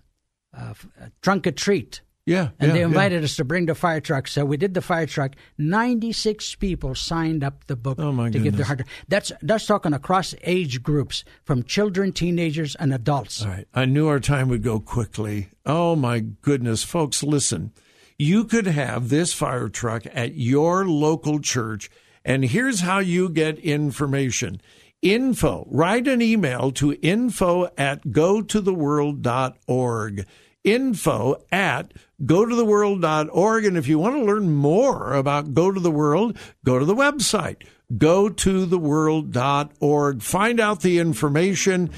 a, 0.54 0.76
a 1.02 1.12
trunk 1.22 1.48
or 1.48 1.52
treat 1.52 2.00
Yeah, 2.32 2.50
and 2.60 2.70
yeah, 2.70 2.74
they 2.74 2.80
yeah. 2.80 2.86
invited 2.86 3.24
us 3.24 3.36
to 3.36 3.44
bring 3.44 3.68
the 3.68 3.76
fire 3.76 4.00
truck. 4.02 4.28
So 4.28 4.44
we 4.46 4.58
did 4.58 4.74
the 4.74 4.82
fire 4.82 5.06
truck. 5.06 5.36
Ninety-six 5.58 6.56
people 6.56 6.96
signed 6.96 7.44
up 7.44 7.68
the 7.68 7.76
book 7.76 8.00
Oh, 8.00 8.12
to 8.12 8.30
give 8.32 8.58
their 8.58 8.66
goodness. 8.66 8.68
heart. 8.68 8.84
That's 9.08 9.32
that's 9.42 9.66
talking 9.66 9.94
across 9.94 10.34
age 10.44 10.82
groups, 10.84 11.24
from 11.44 11.64
children, 11.64 12.12
teenagers, 12.14 12.76
and 12.76 12.94
adults. 12.94 13.42
All 13.44 13.50
right. 13.50 13.68
I 13.74 13.86
knew 13.86 14.08
our 14.08 14.20
time 14.20 14.48
would 14.50 14.64
go 14.64 14.80
quickly. 14.80 15.50
Oh, 15.66 15.96
my 15.96 16.20
goodness. 16.20 16.84
Folks, 16.84 17.24
listen. 17.24 17.72
You 18.18 18.44
could 18.46 18.68
have 18.68 19.10
this 19.10 19.34
fire 19.34 19.68
truck 19.70 20.04
at 20.14 20.36
your 20.36 20.86
local 20.88 21.40
church, 21.40 21.90
and 22.24 22.46
here's 22.46 22.82
how 22.82 23.00
you 23.00 23.30
get 23.30 23.58
information. 23.60 24.62
Info, 25.02 25.68
write 25.72 26.08
an 26.08 26.22
email 26.22 26.72
to 26.74 26.94
info 27.02 27.68
at 27.80 28.04
gototheworld.org. 28.06 30.26
Info 30.64 31.44
at 31.52 31.92
go 32.26 32.46
to 32.46 32.56
the 32.56 32.64
gototheworld.org. 32.64 33.66
And 33.66 33.78
if 33.78 33.88
you 33.88 34.00
want 34.00 34.16
to 34.16 34.24
learn 34.24 34.50
more 34.52 35.14
about 35.14 35.54
Go 35.54 35.72
to 35.72 35.80
the 35.80 35.92
World, 35.92 36.36
go 36.66 36.80
to 36.80 36.86
the 36.86 36.96
website, 36.96 37.58
gototheworld.org. 37.94 40.22
Find 40.22 40.60
out 40.60 40.82
the 40.82 41.00
information 41.00 41.92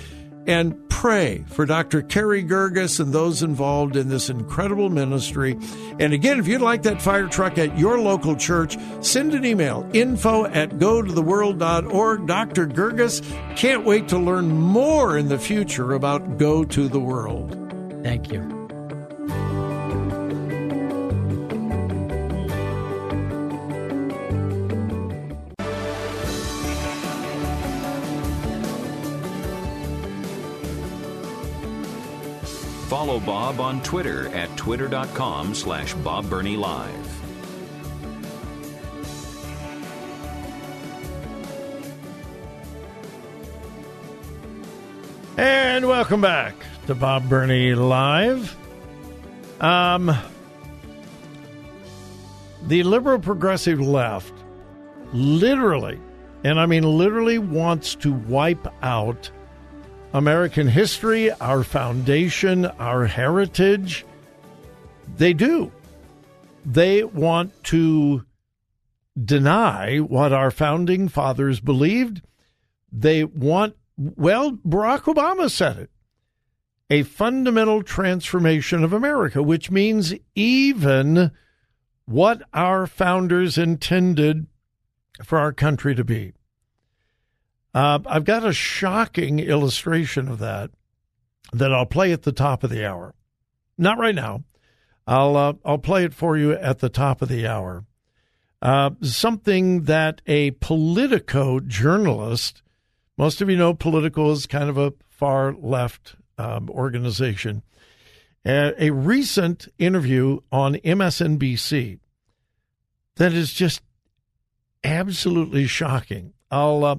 and 0.46 0.90
pray 0.90 1.46
for 1.48 1.66
Dr. 1.66 2.02
Carey 2.02 2.44
Girgis 2.44 3.00
and 3.00 3.14
those 3.14 3.44
involved 3.44 3.96
in 3.96 4.10
this 4.10 4.30
incredible 4.30 4.90
ministry. 4.90 5.58
And 6.00 6.12
again, 6.14 6.38
if 6.40 6.48
you'd 6.48 6.62
like 6.62 6.84
that 6.84 7.02
fire 7.02 7.28
truck 7.28 7.58
at 7.58 7.80
your 7.80 7.98
local 7.98 8.36
church, 8.36 8.78
send 9.02 9.34
an 9.34 9.46
email 9.46 9.90
info 9.94 10.46
at 10.46 10.72
gototheworld.org. 10.72 12.28
Dr. 12.28 12.68
Girgis 12.68 13.22
can't 13.56 13.86
wait 13.86 14.10
to 14.10 14.18
learn 14.18 14.50
more 14.50 15.18
in 15.18 15.30
the 15.30 15.40
future 15.40 15.94
about 15.94 16.38
Go 16.38 16.66
to 16.66 16.90
the 16.90 17.00
World. 17.00 17.63
Thank 18.04 18.34
you. 18.34 18.42
Follow 32.90 33.20
Bob 33.22 33.60
on 33.60 33.82
Twitter 33.82 34.28
at 34.36 34.56
twitter.com 34.58 35.56
slash 35.56 35.94
Bob 35.96 36.30
Burney 36.30 36.58
Live. 36.58 36.92
And 45.38 45.88
welcome 45.88 46.22
back 46.22 46.54
to 46.88 46.96
Bob 46.96 47.30
Burney 47.30 47.76
Live. 47.76 48.58
Um, 49.62 50.12
the 52.64 52.84
liberal 52.84 53.20
progressive 53.20 53.80
left 53.80 54.34
literally, 55.14 56.00
and 56.44 56.60
I 56.60 56.66
mean 56.66 56.84
literally, 56.84 57.38
wants 57.38 57.96
to 57.96 58.12
wipe 58.12 58.68
out 58.84 59.32
American 60.14 60.68
history, 60.68 61.32
our 61.32 61.64
foundation, 61.64 62.66
our 62.66 63.06
heritage. 63.06 64.06
They 65.16 65.34
do. 65.34 65.72
They 66.66 67.04
want 67.04 67.64
to 67.66 68.26
deny 69.24 70.00
what 70.00 70.34
our 70.34 70.52
founding 70.52 71.08
fathers 71.08 71.60
believed. 71.62 72.22
They 72.92 73.24
want, 73.24 73.76
well, 73.98 74.52
Barack 74.52 75.02
Obama 75.02 75.50
said 75.50 75.78
it 75.78 75.90
a 76.94 77.02
fundamental 77.02 77.82
transformation 77.82 78.84
of 78.84 78.94
America, 78.94 79.42
which 79.42 79.72
means 79.72 80.14
even 80.36 81.32
what 82.06 82.44
our 82.54 82.86
founders 82.86 83.58
intended 83.58 84.46
for 85.24 85.40
our 85.40 85.52
country 85.52 85.96
to 85.96 86.04
be. 86.04 86.34
Uh, 87.74 87.98
I've 88.06 88.26
got 88.26 88.46
a 88.46 88.54
shocking 88.54 89.40
illustration 89.40 90.28
of 90.28 90.38
that 90.38 90.70
that 91.52 91.74
I'll 91.74 91.88
play 91.88 92.12
at 92.12 92.22
the 92.22 92.32
top 92.32 92.64
of 92.64 92.70
the 92.70 92.88
hour. 92.88 93.16
Not 93.76 93.98
right 93.98 94.14
now. 94.14 94.44
I'll 95.08 95.36
uh, 95.36 95.54
I'll 95.66 95.80
play 95.80 96.06
it 96.06 96.14
for 96.14 96.38
you 96.38 96.52
at 96.52 96.78
the 96.78 96.90
top 96.90 97.24
of 97.24 97.28
the 97.28 97.48
hour. 97.48 97.86
Uh, 98.62 98.92
something 99.02 99.86
that 99.86 100.22
a 100.28 100.52
Politico 100.52 101.60
journalist, 101.60 102.62
most 103.18 103.42
of 103.42 103.50
you 103.50 103.58
know, 103.58 103.74
Politico 103.74 104.30
is 104.30 104.46
kind 104.46 104.70
of 104.70 104.78
a 104.78 104.94
far 105.10 105.56
left 105.56 106.18
um, 106.38 106.70
organization. 106.70 107.64
Uh, 108.46 108.72
a 108.78 108.90
recent 108.90 109.68
interview 109.78 110.40
on 110.52 110.76
MSNBC 110.76 112.00
that 113.16 113.34
is 113.34 113.54
just 113.54 113.82
absolutely 114.84 115.66
shocking. 115.66 116.34
I'll 116.52 116.84
uh, 116.84 116.96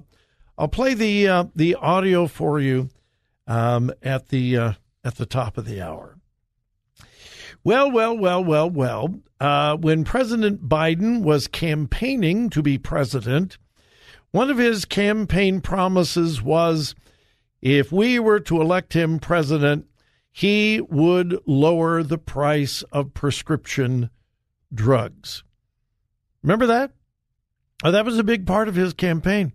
I'll 0.56 0.68
play 0.68 0.94
the 0.94 1.28
uh, 1.28 1.44
the 1.54 1.74
audio 1.74 2.26
for 2.26 2.60
you 2.60 2.88
um, 3.46 3.92
at 4.02 4.28
the 4.28 4.56
uh, 4.56 4.72
at 5.04 5.16
the 5.16 5.26
top 5.26 5.58
of 5.58 5.66
the 5.66 5.82
hour. 5.82 6.16
Well, 7.62 7.90
well, 7.90 8.16
well, 8.16 8.44
well, 8.44 8.68
well. 8.68 9.14
Uh, 9.40 9.76
when 9.76 10.04
President 10.04 10.68
Biden 10.68 11.22
was 11.22 11.46
campaigning 11.46 12.50
to 12.50 12.62
be 12.62 12.78
president, 12.78 13.58
one 14.30 14.50
of 14.50 14.58
his 14.58 14.84
campaign 14.84 15.60
promises 15.60 16.42
was 16.42 16.94
if 17.64 17.90
we 17.90 18.18
were 18.18 18.40
to 18.40 18.60
elect 18.60 18.92
him 18.92 19.18
president, 19.18 19.86
he 20.30 20.82
would 20.82 21.40
lower 21.46 22.02
the 22.02 22.18
price 22.18 22.82
of 22.92 23.14
prescription 23.14 24.10
drugs. 24.72 25.42
Remember 26.42 26.66
that? 26.66 26.92
Oh, 27.82 27.90
that 27.90 28.04
was 28.04 28.18
a 28.18 28.24
big 28.24 28.46
part 28.46 28.68
of 28.68 28.74
his 28.74 28.92
campaign. 28.92 29.54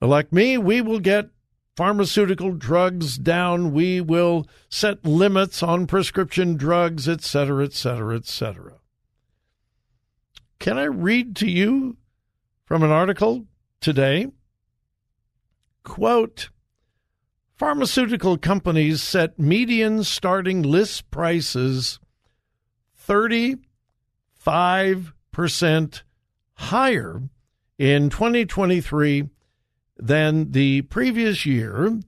Elect 0.00 0.32
me, 0.32 0.56
we 0.56 0.80
will 0.80 1.00
get 1.00 1.30
pharmaceutical 1.76 2.52
drugs 2.52 3.18
down. 3.18 3.72
We 3.72 4.00
will 4.00 4.46
set 4.68 5.04
limits 5.04 5.64
on 5.64 5.88
prescription 5.88 6.56
drugs, 6.56 7.08
et 7.08 7.22
cetera, 7.22 7.64
et 7.64 7.72
cetera, 7.72 8.14
et 8.14 8.26
cetera. 8.26 8.74
Can 10.60 10.78
I 10.78 10.84
read 10.84 11.34
to 11.36 11.50
you 11.50 11.96
from 12.66 12.84
an 12.84 12.90
article 12.90 13.46
today? 13.80 14.28
Quote 15.82 16.50
Pharmaceutical 17.60 18.38
companies 18.38 19.02
set 19.02 19.38
median 19.38 20.02
starting 20.02 20.62
list 20.62 21.10
prices 21.10 21.98
35% 23.06 23.62
higher 26.54 27.22
in 27.76 28.08
2023 28.08 29.28
than 29.98 30.52
the 30.52 30.80
previous 30.80 31.44
year, 31.44 32.00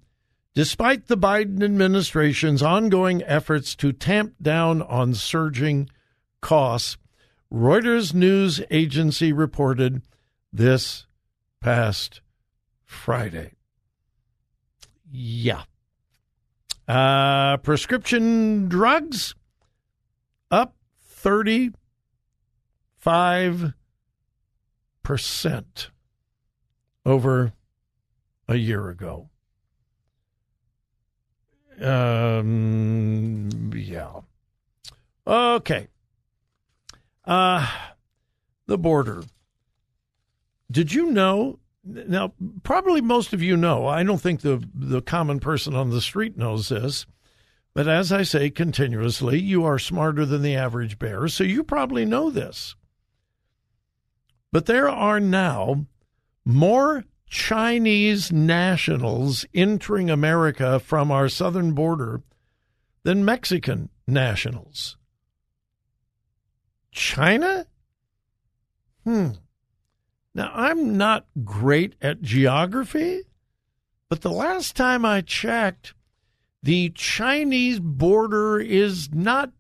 despite 0.55 1.09
the 1.09 1.19
Biden 1.19 1.63
administration's 1.63 2.63
ongoing 2.63 3.23
efforts 3.25 3.75
to 3.75 3.93
tamp 3.93 4.33
down 4.41 4.81
on 4.81 5.13
surging 5.13 5.91
costs. 6.41 6.97
Reuters 7.53 8.15
news 8.15 8.63
agency 8.71 9.35
reported 9.35 10.01
this 10.51 11.07
past 11.61 12.23
Friday. 12.87 13.53
Yeah. 15.15 15.65
Uh, 16.89 17.59
prescription 17.59 18.69
drugs 18.69 19.35
up 20.51 20.75
35% 21.23 21.75
over 27.05 27.53
a 28.49 28.57
year 28.57 28.89
ago. 28.89 29.29
Um, 31.81 33.71
yeah. 33.75 34.21
Okay. 35.27 35.89
Uh, 37.25 37.71
the 38.67 38.79
border. 38.79 39.25
Did 40.71 40.95
you 40.95 41.11
know? 41.11 41.59
Now, 41.85 42.33
probably 42.63 43.01
most 43.01 43.33
of 43.33 43.43
you 43.43 43.57
know. 43.57 43.87
I 43.87 44.03
don't 44.03 44.21
think 44.21 44.41
the 44.41 44.63
the 44.75 45.03
common 45.03 45.41
person 45.41 45.75
on 45.75 45.91
the 45.91 46.01
street 46.01 46.37
knows 46.37 46.69
this, 46.69 47.07
but 47.75 47.89
as 47.89 48.13
I 48.13 48.23
say 48.23 48.51
continuously, 48.51 49.41
you 49.41 49.65
are 49.65 49.79
smarter 49.79 50.25
than 50.25 50.43
the 50.43 50.55
average 50.55 50.99
bear, 50.99 51.27
so 51.29 51.43
you 51.45 51.65
probably 51.65 52.05
know 52.05 52.31
this. 52.31 52.77
But 54.53 54.67
there 54.67 54.89
are 54.89 55.19
now 55.19 55.87
more 56.45 57.05
Chinese 57.27 58.31
nationals 58.31 59.47
entering 59.55 60.11
America 60.11 60.79
from 60.79 61.11
our 61.11 61.29
southern 61.29 61.73
border 61.73 62.23
than 63.05 63.25
Mexican 63.25 63.89
nationals. 64.07 64.99
China? 66.93 67.67
Hmm. 69.05 69.31
Now, 70.35 70.51
I'm 70.55 70.97
not 70.97 71.27
great 71.45 71.95
at 72.01 72.23
geography, 72.23 73.23
but 74.09 74.23
the 74.23 74.31
last 74.31 74.77
time 74.77 75.05
I 75.05 75.21
checked, 75.21 75.95
the 76.63 76.91
Chinese 76.91 77.81
border 77.81 78.59
is 78.59 79.13
not 79.13 79.51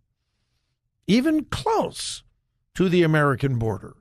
even 1.07 1.45
close 1.45 2.23
to 2.75 2.89
the 2.89 3.03
American 3.03 3.59
border. 3.59 3.97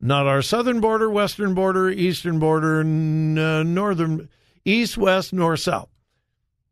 Not 0.00 0.26
our 0.26 0.42
southern 0.42 0.80
border, 0.80 1.10
western 1.10 1.54
border, 1.54 1.90
eastern 1.90 2.38
border, 2.38 2.80
n- 2.80 3.36
uh, 3.36 3.64
northern, 3.64 4.28
east, 4.64 4.96
west, 4.96 5.32
north, 5.32 5.60
south. 5.60 5.88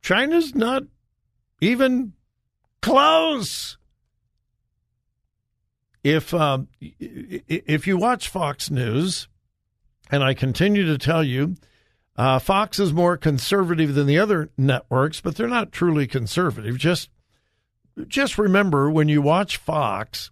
China's 0.01 0.55
not 0.55 0.85
even 1.61 2.13
close. 2.83 3.76
If 6.07 6.33
uh, 6.33 6.59
if 6.81 7.89
you 7.89 7.97
watch 7.97 8.29
Fox 8.29 8.71
News, 8.71 9.27
and 10.09 10.23
I 10.23 10.35
continue 10.35 10.87
to 10.87 10.99
tell 10.99 11.25
you, 11.25 11.57
uh, 12.15 12.39
Fox 12.39 12.79
is 12.79 12.93
more 12.93 13.17
conservative 13.17 13.97
than 13.97 14.07
the 14.07 14.21
other 14.21 14.51
networks, 14.57 15.21
but 15.21 15.35
they're 15.35 15.49
not 15.49 15.73
truly 15.73 16.07
conservative. 16.07 16.79
Just 16.79 17.11
just 18.07 18.39
remember 18.39 18.89
when 18.89 19.09
you 19.09 19.21
watch 19.21 19.57
Fox, 19.57 20.31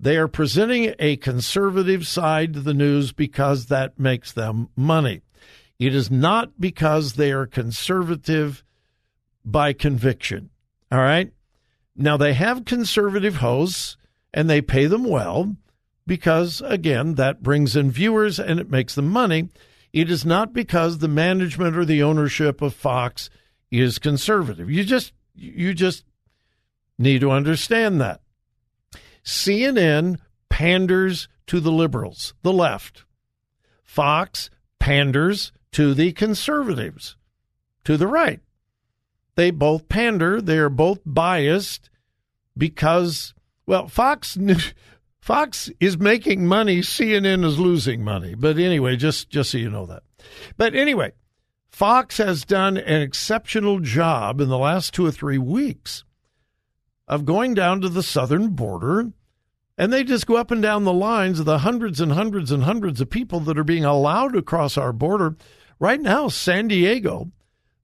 they 0.00 0.16
are 0.16 0.26
presenting 0.26 0.94
a 0.98 1.16
conservative 1.16 2.06
side 2.06 2.54
to 2.54 2.60
the 2.60 2.72
news 2.72 3.12
because 3.12 3.66
that 3.66 4.00
makes 4.00 4.32
them 4.32 4.70
money. 4.74 5.20
It 5.78 5.94
is 5.94 6.10
not 6.10 6.58
because 6.58 7.12
they 7.12 7.30
are 7.30 7.44
conservative 7.44 8.64
by 9.44 9.74
conviction. 9.74 10.48
All 10.90 11.00
right. 11.00 11.30
Now 11.94 12.16
they 12.16 12.32
have 12.32 12.64
conservative 12.64 13.36
hosts 13.36 13.98
and 14.34 14.50
they 14.50 14.60
pay 14.60 14.86
them 14.86 15.04
well 15.04 15.56
because, 16.06 16.60
again, 16.66 17.14
that 17.14 17.42
brings 17.42 17.76
in 17.76 17.90
viewers 17.90 18.38
and 18.38 18.60
it 18.60 18.68
makes 18.68 18.94
them 18.94 19.08
money. 19.08 19.48
It 19.92 20.10
is 20.10 20.26
not 20.26 20.52
because 20.52 20.98
the 20.98 21.08
management 21.08 21.76
or 21.76 21.84
the 21.84 22.02
ownership 22.02 22.60
of 22.60 22.74
Fox 22.74 23.30
is 23.70 23.98
conservative. 24.00 24.68
You 24.68 24.84
just 24.84 25.12
you 25.36 25.72
just 25.72 26.04
need 26.98 27.20
to 27.20 27.30
understand 27.30 28.00
that. 28.00 28.20
CNN 29.24 30.18
panders 30.50 31.28
to 31.46 31.60
the 31.60 31.72
liberals, 31.72 32.34
the 32.42 32.52
left. 32.52 33.04
Fox 33.84 34.50
panders 34.80 35.52
to 35.72 35.94
the 35.94 36.12
conservatives, 36.12 37.16
to 37.84 37.96
the 37.96 38.08
right. 38.08 38.40
They 39.36 39.50
both 39.50 39.88
pander, 39.88 40.40
they 40.40 40.58
are 40.58 40.68
both 40.68 41.00
biased 41.06 41.88
because 42.56 43.34
well, 43.66 43.88
Fox 43.88 44.38
Fox 45.20 45.70
is 45.80 45.96
making 45.96 46.46
money, 46.46 46.80
CNN 46.80 47.44
is 47.44 47.58
losing 47.58 48.04
money. 48.04 48.34
But 48.34 48.58
anyway, 48.58 48.96
just 48.96 49.30
just 49.30 49.50
so 49.50 49.58
you 49.58 49.70
know 49.70 49.86
that. 49.86 50.02
But 50.56 50.74
anyway, 50.74 51.12
Fox 51.70 52.18
has 52.18 52.44
done 52.44 52.76
an 52.76 53.00
exceptional 53.02 53.80
job 53.80 54.40
in 54.40 54.48
the 54.48 54.58
last 54.58 54.92
2 54.94 55.06
or 55.06 55.10
3 55.10 55.38
weeks 55.38 56.04
of 57.08 57.24
going 57.24 57.54
down 57.54 57.80
to 57.80 57.88
the 57.88 58.02
southern 58.02 58.50
border 58.50 59.12
and 59.76 59.92
they 59.92 60.04
just 60.04 60.26
go 60.26 60.36
up 60.36 60.50
and 60.50 60.62
down 60.62 60.84
the 60.84 60.92
lines 60.92 61.40
of 61.40 61.46
the 61.46 61.58
hundreds 61.58 62.00
and 62.00 62.12
hundreds 62.12 62.52
and 62.52 62.62
hundreds 62.62 63.00
of 63.00 63.10
people 63.10 63.40
that 63.40 63.58
are 63.58 63.64
being 63.64 63.84
allowed 63.84 64.34
to 64.34 64.42
cross 64.42 64.76
our 64.76 64.92
border. 64.92 65.36
Right 65.80 66.00
now, 66.00 66.28
San 66.28 66.68
Diego, 66.68 67.32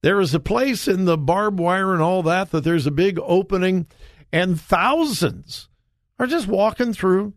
there 0.03 0.21
is 0.21 0.35
a 0.35 0.41
place 0.41 0.87
in 0.87 1.05
the 1.05 1.19
barbed 1.19 1.59
wire 1.59 1.93
and 1.93 2.03
all 2.03 2.23
that 2.23 2.51
that 2.51 2.65
there's 2.65 2.87
a 2.87 2.93
big 2.93 3.19
opening 3.23 3.87
and 4.33 4.61
thousands 4.61 5.70
are 6.21 6.27
just 6.27 6.47
walking 6.47 6.93
through. 6.93 7.33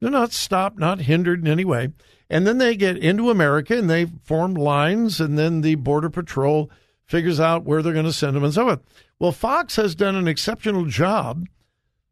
They're 0.00 0.10
not 0.10 0.32
stopped, 0.32 0.78
not 0.78 1.02
hindered 1.02 1.40
in 1.40 1.46
any 1.46 1.64
way. 1.64 1.90
And 2.28 2.46
then 2.46 2.58
they 2.58 2.76
get 2.76 2.98
into 2.98 3.30
America 3.30 3.78
and 3.78 3.88
they 3.88 4.06
form 4.24 4.54
lines, 4.54 5.20
and 5.20 5.38
then 5.38 5.60
the 5.60 5.76
Border 5.76 6.10
Patrol 6.10 6.70
figures 7.06 7.40
out 7.40 7.64
where 7.64 7.80
they're 7.80 7.92
going 7.92 8.04
to 8.04 8.12
send 8.12 8.36
them 8.36 8.44
and 8.44 8.52
so 8.52 8.68
on. 8.68 8.80
Well, 9.18 9.32
Fox 9.32 9.76
has 9.76 9.94
done 9.94 10.16
an 10.16 10.28
exceptional 10.28 10.86
job 10.86 11.46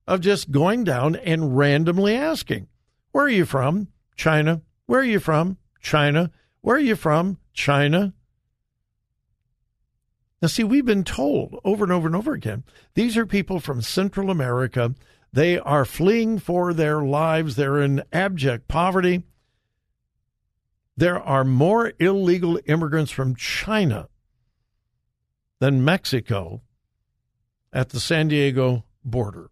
of 0.06 0.20
just 0.20 0.52
going 0.52 0.84
down 0.84 1.16
and 1.16 1.56
randomly 1.56 2.14
asking, 2.14 2.68
Where 3.10 3.24
are 3.24 3.28
you 3.28 3.44
from? 3.44 3.88
China. 4.14 4.62
Where 4.86 5.00
are 5.00 5.04
you 5.04 5.20
from? 5.20 5.58
China. 5.80 6.30
Where 6.60 6.76
are 6.76 6.80
you 6.80 6.96
from? 6.96 7.38
China. 7.52 8.14
Now, 10.40 10.48
see, 10.48 10.64
we've 10.64 10.84
been 10.84 11.04
told 11.04 11.58
over 11.64 11.82
and 11.84 11.92
over 11.92 12.06
and 12.06 12.14
over 12.14 12.32
again 12.32 12.62
these 12.94 13.16
are 13.16 13.26
people 13.26 13.58
from 13.58 13.82
Central 13.82 14.30
America 14.30 14.94
they 15.32 15.58
are 15.58 15.84
fleeing 15.84 16.38
for 16.38 16.72
their 16.72 17.02
lives. 17.02 17.56
They're 17.56 17.80
in 17.80 18.02
abject 18.12 18.68
poverty. 18.68 19.22
There 20.96 21.20
are 21.20 21.44
more 21.44 21.92
illegal 21.98 22.58
immigrants 22.66 23.10
from 23.10 23.36
China 23.36 24.08
than 25.58 25.84
Mexico 25.84 26.62
at 27.72 27.90
the 27.90 28.00
San 28.00 28.28
Diego 28.28 28.84
border. 29.04 29.50